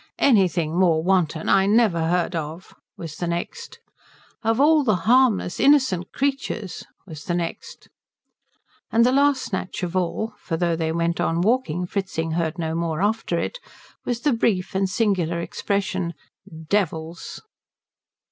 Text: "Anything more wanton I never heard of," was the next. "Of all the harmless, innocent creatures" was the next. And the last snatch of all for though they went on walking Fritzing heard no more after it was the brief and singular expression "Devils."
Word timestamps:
"Anything 0.17 0.79
more 0.79 1.03
wanton 1.03 1.47
I 1.47 1.67
never 1.67 2.07
heard 2.07 2.35
of," 2.35 2.73
was 2.97 3.17
the 3.17 3.27
next. 3.27 3.77
"Of 4.41 4.59
all 4.59 4.83
the 4.83 4.95
harmless, 5.05 5.59
innocent 5.59 6.11
creatures" 6.11 6.83
was 7.05 7.25
the 7.25 7.35
next. 7.35 7.87
And 8.91 9.05
the 9.05 9.11
last 9.11 9.43
snatch 9.43 9.83
of 9.83 9.95
all 9.95 10.33
for 10.39 10.57
though 10.57 10.75
they 10.75 10.91
went 10.91 11.21
on 11.21 11.41
walking 11.41 11.85
Fritzing 11.85 12.31
heard 12.31 12.57
no 12.57 12.73
more 12.73 12.99
after 13.03 13.37
it 13.37 13.59
was 14.03 14.21
the 14.21 14.33
brief 14.33 14.73
and 14.73 14.89
singular 14.89 15.39
expression 15.39 16.15
"Devils." 16.67 17.43